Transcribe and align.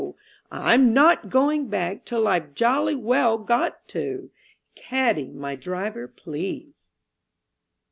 I'M 0.49 0.95
NOT 0.95 1.29
GOING 1.29 1.67
BACK 1.67 2.05
TILL 2.05 2.27
I'VE 2.27 2.55
JOLLY 2.55 2.95
WELL 2.95 3.37
GOT 3.37 3.87
TO! 3.87 4.31
Caddie, 4.73 5.31
my 5.31 5.55
driver, 5.55 6.07
please. 6.07 6.89